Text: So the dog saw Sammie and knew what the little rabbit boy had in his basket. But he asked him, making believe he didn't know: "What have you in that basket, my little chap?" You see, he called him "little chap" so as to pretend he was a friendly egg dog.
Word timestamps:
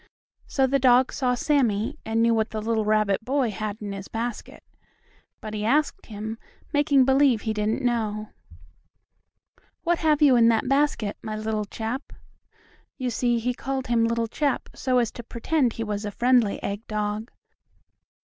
So 0.47 0.65
the 0.65 0.79
dog 0.79 1.13
saw 1.13 1.35
Sammie 1.35 1.95
and 2.03 2.23
knew 2.23 2.33
what 2.33 2.49
the 2.49 2.59
little 2.59 2.85
rabbit 2.85 3.23
boy 3.23 3.51
had 3.51 3.77
in 3.79 3.91
his 3.93 4.07
basket. 4.07 4.63
But 5.41 5.53
he 5.53 5.63
asked 5.63 6.07
him, 6.07 6.39
making 6.73 7.05
believe 7.05 7.41
he 7.41 7.53
didn't 7.53 7.83
know: 7.83 8.29
"What 9.83 9.99
have 9.99 10.19
you 10.23 10.35
in 10.35 10.47
that 10.47 10.67
basket, 10.67 11.17
my 11.21 11.35
little 11.35 11.65
chap?" 11.65 12.13
You 12.97 13.11
see, 13.11 13.37
he 13.37 13.53
called 13.53 13.85
him 13.85 14.03
"little 14.05 14.25
chap" 14.27 14.69
so 14.73 14.97
as 14.97 15.11
to 15.11 15.23
pretend 15.23 15.73
he 15.73 15.83
was 15.83 16.03
a 16.03 16.09
friendly 16.09 16.57
egg 16.63 16.87
dog. 16.87 17.29